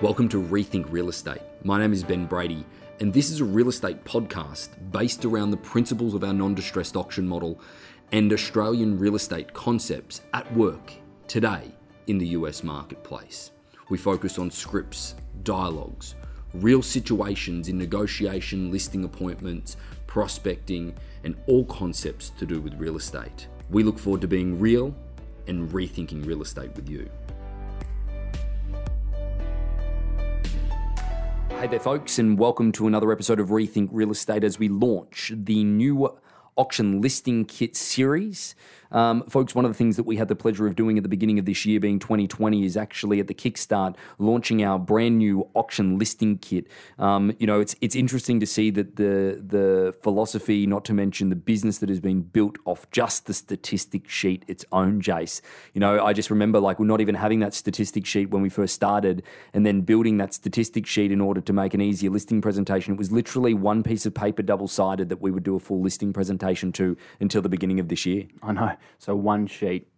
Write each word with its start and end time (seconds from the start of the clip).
Welcome 0.00 0.28
to 0.28 0.40
Rethink 0.40 0.92
Real 0.92 1.08
Estate. 1.08 1.42
My 1.64 1.80
name 1.80 1.92
is 1.92 2.04
Ben 2.04 2.24
Brady, 2.24 2.64
and 3.00 3.12
this 3.12 3.30
is 3.30 3.40
a 3.40 3.44
real 3.44 3.68
estate 3.68 4.04
podcast 4.04 4.68
based 4.92 5.24
around 5.24 5.50
the 5.50 5.56
principles 5.56 6.14
of 6.14 6.22
our 6.22 6.32
non 6.32 6.54
distressed 6.54 6.96
auction 6.96 7.26
model 7.26 7.58
and 8.12 8.32
Australian 8.32 8.96
real 8.96 9.16
estate 9.16 9.52
concepts 9.52 10.20
at 10.34 10.54
work 10.54 10.92
today 11.26 11.72
in 12.06 12.16
the 12.16 12.28
US 12.28 12.62
marketplace. 12.62 13.50
We 13.88 13.98
focus 13.98 14.38
on 14.38 14.52
scripts, 14.52 15.16
dialogues, 15.42 16.14
real 16.54 16.80
situations 16.80 17.66
in 17.66 17.76
negotiation, 17.76 18.70
listing 18.70 19.02
appointments, 19.02 19.76
prospecting, 20.06 20.94
and 21.24 21.34
all 21.48 21.64
concepts 21.64 22.30
to 22.38 22.46
do 22.46 22.60
with 22.60 22.74
real 22.74 22.94
estate. 22.94 23.48
We 23.68 23.82
look 23.82 23.98
forward 23.98 24.20
to 24.20 24.28
being 24.28 24.60
real 24.60 24.94
and 25.48 25.68
rethinking 25.70 26.24
real 26.24 26.42
estate 26.42 26.72
with 26.76 26.88
you. 26.88 27.10
Hey 31.58 31.66
there, 31.66 31.80
folks, 31.80 32.20
and 32.20 32.38
welcome 32.38 32.70
to 32.70 32.86
another 32.86 33.10
episode 33.10 33.40
of 33.40 33.48
Rethink 33.48 33.88
Real 33.90 34.12
Estate 34.12 34.44
as 34.44 34.60
we 34.60 34.68
launch 34.68 35.32
the 35.34 35.64
new 35.64 36.16
auction 36.58 37.00
listing 37.00 37.44
kit 37.44 37.76
series. 37.76 38.54
Um, 38.90 39.22
folks, 39.28 39.54
one 39.54 39.66
of 39.66 39.70
the 39.70 39.76
things 39.76 39.96
that 39.96 40.04
we 40.04 40.16
had 40.16 40.28
the 40.28 40.34
pleasure 40.34 40.66
of 40.66 40.74
doing 40.74 40.96
at 40.96 41.02
the 41.02 41.10
beginning 41.10 41.38
of 41.38 41.44
this 41.44 41.66
year, 41.66 41.78
being 41.78 41.98
2020, 41.98 42.64
is 42.64 42.74
actually 42.74 43.20
at 43.20 43.26
the 43.26 43.34
Kickstart 43.34 43.96
launching 44.18 44.64
our 44.64 44.78
brand 44.78 45.18
new 45.18 45.46
auction 45.54 45.98
listing 45.98 46.38
kit. 46.38 46.66
Um, 46.98 47.34
you 47.38 47.46
know, 47.46 47.60
it's 47.60 47.76
it's 47.82 47.94
interesting 47.94 48.40
to 48.40 48.46
see 48.46 48.70
that 48.70 48.96
the 48.96 49.42
the 49.46 49.94
philosophy, 50.02 50.66
not 50.66 50.86
to 50.86 50.94
mention 50.94 51.28
the 51.28 51.36
business 51.36 51.78
that 51.78 51.90
has 51.90 52.00
been 52.00 52.22
built 52.22 52.56
off 52.64 52.90
just 52.90 53.26
the 53.26 53.34
statistic 53.34 54.08
sheet 54.08 54.42
its 54.48 54.64
own, 54.72 55.02
Jace. 55.02 55.42
You 55.74 55.80
know, 55.80 56.02
I 56.02 56.14
just 56.14 56.30
remember 56.30 56.58
like 56.58 56.78
we're 56.78 56.86
not 56.86 57.02
even 57.02 57.14
having 57.14 57.40
that 57.40 57.52
statistic 57.52 58.06
sheet 58.06 58.30
when 58.30 58.40
we 58.40 58.48
first 58.48 58.74
started, 58.74 59.22
and 59.52 59.66
then 59.66 59.82
building 59.82 60.16
that 60.16 60.32
statistic 60.32 60.86
sheet 60.86 61.12
in 61.12 61.20
order 61.20 61.42
to 61.42 61.52
make 61.52 61.74
an 61.74 61.82
easier 61.82 62.08
listing 62.08 62.40
presentation. 62.40 62.94
It 62.94 62.98
was 62.98 63.12
literally 63.12 63.52
one 63.52 63.82
piece 63.82 64.06
of 64.06 64.14
paper, 64.14 64.40
double 64.42 64.66
sided, 64.66 65.10
that 65.10 65.20
we 65.20 65.30
would 65.30 65.42
do 65.42 65.56
a 65.56 65.60
full 65.60 65.82
listing 65.82 66.14
presentation 66.14 66.47
to 66.72 66.96
until 67.20 67.42
the 67.42 67.48
beginning 67.48 67.80
of 67.80 67.88
this 67.88 68.06
year. 68.06 68.26
I 68.42 68.52
know. 68.52 68.72
So 68.98 69.14
one 69.14 69.46
sheet 69.46 69.88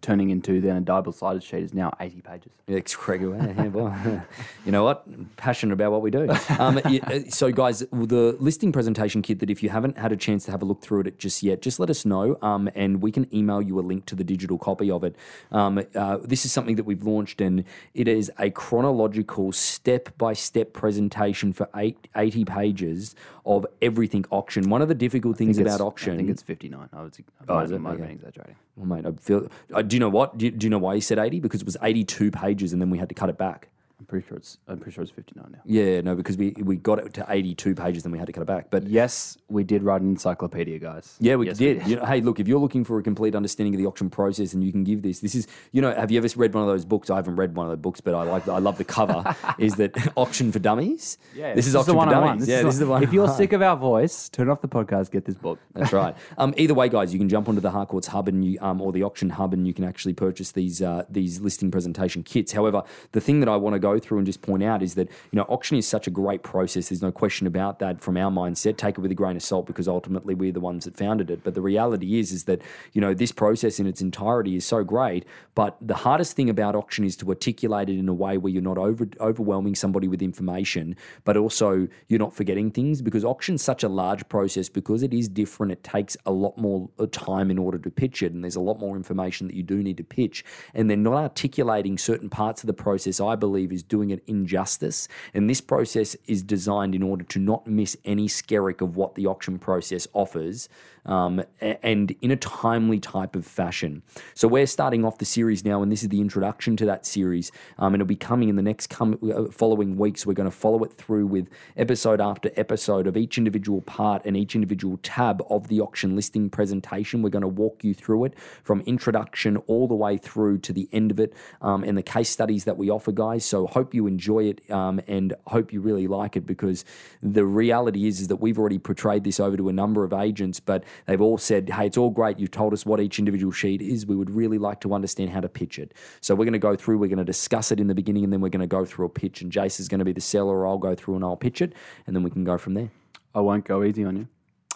turning 0.00 0.30
into 0.30 0.60
then 0.60 0.76
a 0.76 0.80
double-sided 0.80 1.42
sheet 1.42 1.62
is 1.62 1.74
now 1.74 1.92
80 2.00 2.20
pages. 2.22 2.52
It's 2.66 2.94
crazy. 2.96 3.24
You 4.64 4.70
know 4.70 4.84
what? 4.84 5.04
Passionate 5.36 5.72
about 5.72 5.90
what 5.92 6.02
we 6.02 6.10
do. 6.10 6.28
Um, 6.58 6.80
so, 7.28 7.50
guys, 7.50 7.80
the 7.90 8.36
listing 8.38 8.70
presentation 8.72 9.22
kit 9.22 9.40
that 9.40 9.50
if 9.50 9.62
you 9.62 9.68
haven't 9.70 9.98
had 9.98 10.12
a 10.12 10.16
chance 10.16 10.44
to 10.44 10.50
have 10.50 10.62
a 10.62 10.64
look 10.64 10.80
through 10.82 11.00
it 11.00 11.18
just 11.18 11.42
yet, 11.42 11.62
just 11.62 11.80
let 11.80 11.90
us 11.90 12.04
know 12.04 12.38
um, 12.42 12.70
and 12.74 13.02
we 13.02 13.10
can 13.10 13.32
email 13.34 13.60
you 13.60 13.78
a 13.78 13.82
link 13.82 14.06
to 14.06 14.14
the 14.14 14.24
digital 14.24 14.58
copy 14.58 14.90
of 14.90 15.02
it. 15.04 15.16
Um, 15.50 15.82
uh, 15.94 16.18
this 16.22 16.44
is 16.44 16.52
something 16.52 16.76
that 16.76 16.84
we've 16.84 17.02
launched 17.02 17.40
and 17.40 17.64
it 17.94 18.06
is 18.08 18.30
a 18.38 18.50
chronological 18.50 19.52
step-by-step 19.52 20.72
presentation 20.72 21.52
for 21.52 21.68
eight, 21.76 22.08
80 22.16 22.44
pages 22.44 23.14
of 23.44 23.66
everything 23.80 24.24
auction. 24.30 24.70
One 24.70 24.82
of 24.82 24.88
the 24.88 24.94
difficult 24.94 25.36
things 25.36 25.58
about 25.58 25.80
auction... 25.80 26.14
I 26.14 26.16
think 26.18 26.30
it's 26.30 26.42
59. 26.42 26.88
I 26.92 27.02
was, 27.02 27.20
Oh, 27.48 27.56
I 27.56 27.64
is 27.64 27.70
it? 27.72 27.80
might 27.80 27.94
Okay. 28.00 28.12
exaggerating. 28.12 28.56
Well, 28.76 28.86
mate, 28.86 29.06
I 29.06 29.12
feel. 29.20 29.48
Uh, 29.72 29.82
do 29.82 29.96
you 29.96 30.00
know 30.00 30.08
what? 30.08 30.38
Do 30.38 30.46
you, 30.46 30.50
do 30.50 30.64
you 30.64 30.70
know 30.70 30.78
why 30.78 30.94
he 30.94 31.00
said 31.00 31.18
eighty? 31.18 31.40
Because 31.40 31.60
it 31.60 31.66
was 31.66 31.76
eighty-two 31.82 32.30
pages, 32.30 32.72
and 32.72 32.80
then 32.80 32.90
we 32.90 32.98
had 32.98 33.08
to 33.10 33.14
cut 33.14 33.28
it 33.28 33.36
back. 33.36 33.68
I'm 34.02 34.06
pretty 34.06 34.26
sure 34.26 34.36
it's 34.36 34.58
I'm 34.66 34.78
pretty 34.78 34.96
sure 34.96 35.02
it's 35.02 35.12
59 35.12 35.46
now. 35.52 35.58
Yeah, 35.64 36.00
no, 36.00 36.16
because 36.16 36.36
we 36.36 36.50
we 36.60 36.74
got 36.74 36.98
it 36.98 37.14
to 37.14 37.26
eighty-two 37.28 37.76
pages, 37.76 38.02
then 38.02 38.10
we 38.10 38.18
had 38.18 38.26
to 38.26 38.32
cut 38.32 38.42
it 38.42 38.46
back. 38.46 38.68
But 38.68 38.88
Yes, 38.88 39.38
we 39.48 39.62
did 39.62 39.84
write 39.84 40.00
an 40.00 40.08
encyclopedia, 40.08 40.80
guys. 40.80 41.16
yeah, 41.20 41.36
we 41.36 41.46
Yes, 41.46 41.58
did. 41.58 41.86
You 41.86 41.96
know, 41.96 42.04
hey, 42.04 42.20
look, 42.20 42.40
if 42.40 42.48
you're 42.48 42.58
looking 42.58 42.82
for 42.84 42.98
a 42.98 43.02
complete 43.02 43.36
understanding 43.36 43.74
of 43.74 43.78
the 43.78 43.86
auction 43.86 44.10
process, 44.10 44.54
and 44.54 44.64
you 44.64 44.72
can 44.72 44.82
give 44.82 45.02
this, 45.02 45.20
this 45.20 45.36
is, 45.36 45.46
you 45.70 45.80
know, 45.80 45.94
have 45.94 46.10
you 46.10 46.18
ever 46.18 46.26
read 46.34 46.52
one 46.52 46.64
of 46.64 46.68
those 46.68 46.84
books? 46.84 47.10
I 47.10 47.16
haven't 47.16 47.36
read 47.36 47.54
one 47.54 47.66
of 47.66 47.70
the 47.70 47.76
books, 47.76 48.00
but 48.00 48.12
I 48.12 48.24
like, 48.24 48.48
I 48.48 48.58
love 48.58 48.76
the 48.76 48.84
cover. 48.84 49.36
is 49.58 49.76
that 49.76 49.96
auction 50.16 50.50
for 50.50 50.58
dummies? 50.58 51.16
Yeah, 51.32 51.54
this, 51.54 51.68
is 51.68 51.76
auction 51.76 51.94
for 51.94 52.06
dummies. 52.06 52.48
yeah, 52.48 52.62
this 52.62 52.74
is 52.74 52.80
the 52.80 52.86
one. 52.86 53.04
If 53.04 53.12
you're 53.12 53.28
sick 53.28 53.52
of 53.52 53.62
our 53.62 53.76
voice, 53.76 54.28
turn 54.30 54.50
off 54.50 54.62
the 54.62 54.68
podcast, 54.68 55.12
get 55.12 55.26
this 55.26 55.36
book. 55.36 55.60
That's 55.74 55.92
right. 55.92 56.16
Um, 56.38 56.54
either 56.56 56.74
way, 56.74 56.88
guys, 56.88 57.12
you 57.12 57.20
can 57.20 57.28
jump 57.28 57.48
onto 57.48 57.60
the 57.60 57.70
Harcourts 57.70 58.08
Hub 58.08 58.26
and 58.26 58.44
you, 58.44 58.58
um, 58.60 58.80
or 58.80 58.90
the 58.90 59.04
auction 59.04 59.30
hub, 59.30 59.52
and 59.52 59.64
you 59.64 59.72
can 59.72 59.84
actually 59.84 60.14
purchase 60.14 60.50
these 60.50 60.82
uh, 60.82 61.04
these 61.08 61.40
listing 61.40 61.70
presentation 61.70 62.24
kits. 62.24 62.52
However, 62.52 62.82
the 63.12 63.20
thing 63.20 63.38
that 63.40 63.48
I 63.48 63.56
want 63.56 63.74
to 63.74 63.78
go 63.78 63.98
through 64.02 64.18
and 64.18 64.26
just 64.26 64.42
point 64.42 64.62
out 64.62 64.82
is 64.82 64.94
that 64.94 65.08
you 65.30 65.36
know 65.36 65.42
auction 65.44 65.76
is 65.76 65.86
such 65.86 66.06
a 66.06 66.10
great 66.10 66.42
process. 66.42 66.88
There's 66.88 67.02
no 67.02 67.12
question 67.12 67.46
about 67.46 67.78
that. 67.78 68.00
From 68.00 68.16
our 68.16 68.30
mindset, 68.30 68.76
take 68.76 68.98
it 68.98 69.00
with 69.00 69.10
a 69.10 69.14
grain 69.14 69.36
of 69.36 69.42
salt 69.42 69.66
because 69.66 69.88
ultimately 69.88 70.34
we're 70.34 70.52
the 70.52 70.60
ones 70.60 70.84
that 70.84 70.96
founded 70.96 71.30
it. 71.30 71.44
But 71.44 71.54
the 71.54 71.60
reality 71.60 72.18
is, 72.18 72.32
is 72.32 72.44
that 72.44 72.62
you 72.92 73.00
know 73.00 73.14
this 73.14 73.32
process 73.32 73.78
in 73.78 73.86
its 73.86 74.00
entirety 74.00 74.56
is 74.56 74.66
so 74.66 74.84
great. 74.84 75.24
But 75.54 75.76
the 75.80 75.94
hardest 75.94 76.36
thing 76.36 76.50
about 76.50 76.74
auction 76.74 77.04
is 77.04 77.16
to 77.16 77.28
articulate 77.28 77.88
it 77.88 77.98
in 77.98 78.08
a 78.08 78.14
way 78.14 78.38
where 78.38 78.52
you're 78.52 78.62
not 78.62 78.78
over, 78.78 79.06
overwhelming 79.20 79.74
somebody 79.74 80.08
with 80.08 80.22
information, 80.22 80.96
but 81.24 81.36
also 81.36 81.88
you're 82.08 82.18
not 82.18 82.34
forgetting 82.34 82.70
things 82.70 83.02
because 83.02 83.24
auction's 83.24 83.62
such 83.62 83.82
a 83.82 83.88
large 83.88 84.28
process 84.28 84.68
because 84.68 85.02
it 85.02 85.12
is 85.12 85.28
different. 85.28 85.72
It 85.72 85.84
takes 85.84 86.16
a 86.26 86.32
lot 86.32 86.56
more 86.56 86.88
uh, 86.98 87.06
time 87.10 87.50
in 87.50 87.58
order 87.58 87.78
to 87.78 87.90
pitch 87.90 88.22
it, 88.22 88.32
and 88.32 88.42
there's 88.42 88.56
a 88.56 88.60
lot 88.60 88.78
more 88.78 88.96
information 88.96 89.46
that 89.46 89.56
you 89.56 89.62
do 89.62 89.82
need 89.82 89.96
to 89.98 90.04
pitch. 90.04 90.44
And 90.74 90.90
then 90.90 91.02
not 91.02 91.14
articulating 91.14 91.98
certain 91.98 92.30
parts 92.30 92.62
of 92.62 92.66
the 92.66 92.72
process, 92.72 93.20
I 93.20 93.36
believe, 93.36 93.72
is 93.72 93.81
doing 93.82 94.10
it 94.10 94.22
injustice. 94.26 95.08
And 95.34 95.48
this 95.48 95.60
process 95.60 96.16
is 96.26 96.42
designed 96.42 96.94
in 96.94 97.02
order 97.02 97.24
to 97.24 97.38
not 97.38 97.66
miss 97.66 97.96
any 98.04 98.28
skerrick 98.28 98.80
of 98.80 98.96
what 98.96 99.14
the 99.14 99.26
auction 99.26 99.58
process 99.58 100.06
offers, 100.12 100.68
um, 101.06 101.42
and 101.60 102.14
in 102.20 102.30
a 102.30 102.36
timely 102.36 103.00
type 103.00 103.34
of 103.34 103.46
fashion. 103.46 104.02
So 104.34 104.48
we're 104.48 104.66
starting 104.66 105.04
off 105.04 105.18
the 105.18 105.24
series 105.24 105.64
now, 105.64 105.82
and 105.82 105.90
this 105.90 106.02
is 106.02 106.08
the 106.08 106.20
introduction 106.20 106.76
to 106.76 106.86
that 106.86 107.06
series, 107.06 107.50
um, 107.78 107.94
and 107.94 108.00
it'll 108.00 108.08
be 108.08 108.16
coming 108.16 108.48
in 108.48 108.56
the 108.56 108.62
next 108.62 108.88
com- 108.88 109.18
uh, 109.22 109.50
following 109.50 109.96
weeks. 109.96 110.26
We're 110.26 110.34
going 110.34 110.50
to 110.50 110.56
follow 110.56 110.84
it 110.84 110.92
through 110.92 111.26
with 111.26 111.48
episode 111.76 112.20
after 112.20 112.50
episode 112.56 113.06
of 113.06 113.16
each 113.16 113.38
individual 113.38 113.80
part 113.82 114.24
and 114.24 114.36
each 114.36 114.54
individual 114.54 114.98
tab 115.02 115.42
of 115.50 115.68
the 115.68 115.80
auction 115.80 116.14
listing 116.14 116.50
presentation. 116.50 117.22
We're 117.22 117.30
going 117.30 117.42
to 117.42 117.48
walk 117.48 117.84
you 117.84 117.94
through 117.94 118.26
it 118.26 118.34
from 118.62 118.80
introduction 118.82 119.56
all 119.66 119.88
the 119.88 119.94
way 119.94 120.18
through 120.18 120.58
to 120.58 120.72
the 120.72 120.88
end 120.92 121.10
of 121.10 121.18
it, 121.18 121.34
um, 121.60 121.82
and 121.84 121.98
the 121.98 122.02
case 122.02 122.30
studies 122.30 122.64
that 122.64 122.76
we 122.76 122.90
offer, 122.90 123.12
guys. 123.12 123.44
So 123.44 123.66
hope 123.66 123.94
you 123.94 124.06
enjoy 124.06 124.44
it, 124.44 124.70
um, 124.70 125.00
and 125.06 125.34
hope 125.46 125.72
you 125.72 125.80
really 125.80 126.06
like 126.06 126.36
it 126.36 126.46
because 126.46 126.84
the 127.22 127.44
reality 127.44 128.06
is 128.06 128.20
is 128.20 128.28
that 128.28 128.36
we've 128.36 128.58
already 128.58 128.78
portrayed 128.78 129.24
this 129.24 129.40
over 129.40 129.56
to 129.56 129.68
a 129.68 129.72
number 129.72 130.04
of 130.04 130.12
agents, 130.12 130.60
but 130.60 130.84
they've 131.06 131.20
all 131.20 131.38
said, 131.38 131.70
"Hey, 131.70 131.86
it's 131.86 131.96
all 131.96 132.10
great. 132.10 132.38
You've 132.38 132.50
told 132.50 132.72
us 132.72 132.86
what 132.86 133.00
each 133.00 133.18
individual 133.18 133.52
sheet 133.52 133.82
is. 133.82 134.06
We 134.06 134.16
would 134.16 134.30
really 134.30 134.58
like 134.58 134.80
to 134.82 134.94
understand 134.94 135.30
how 135.30 135.40
to 135.40 135.48
pitch 135.48 135.78
it." 135.78 135.92
So 136.20 136.34
we're 136.34 136.44
going 136.44 136.52
to 136.52 136.58
go 136.58 136.76
through. 136.76 136.98
We're 136.98 137.08
going 137.08 137.18
to 137.18 137.24
discuss 137.24 137.72
it 137.72 137.80
in 137.80 137.86
the 137.86 137.94
beginning, 137.94 138.24
and 138.24 138.32
then 138.32 138.40
we're 138.40 138.48
going 138.48 138.60
to 138.60 138.66
go 138.66 138.84
through 138.84 139.06
a 139.06 139.10
pitch. 139.10 139.42
And 139.42 139.52
Jace 139.52 139.80
is 139.80 139.88
going 139.88 140.00
to 140.00 140.04
be 140.04 140.12
the 140.12 140.20
seller. 140.20 140.66
I'll 140.66 140.78
go 140.78 140.94
through 140.94 141.16
and 141.16 141.24
I'll 141.24 141.36
pitch 141.36 141.62
it, 141.62 141.74
and 142.06 142.16
then 142.16 142.22
we 142.22 142.30
can 142.30 142.44
go 142.44 142.58
from 142.58 142.74
there. 142.74 142.90
I 143.34 143.40
won't 143.40 143.64
go 143.64 143.82
easy 143.82 144.04
on 144.04 144.16
you. 144.16 144.28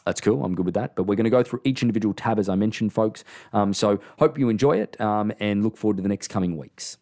That's 0.06 0.20
cool. 0.20 0.44
I'm 0.44 0.54
good 0.54 0.66
with 0.66 0.74
that. 0.74 0.94
But 0.94 1.04
we're 1.04 1.16
going 1.16 1.24
to 1.24 1.30
go 1.30 1.42
through 1.42 1.60
each 1.64 1.82
individual 1.82 2.14
tab, 2.14 2.38
as 2.38 2.48
I 2.48 2.54
mentioned, 2.54 2.92
folks. 2.92 3.24
Um, 3.52 3.74
so 3.74 4.00
hope 4.18 4.38
you 4.38 4.48
enjoy 4.48 4.78
it 4.78 4.98
um, 5.00 5.32
and 5.40 5.64
look 5.64 5.76
forward 5.76 5.96
to 5.96 6.02
the 6.02 6.08
next 6.08 6.28
coming 6.28 6.56
weeks. 6.56 6.96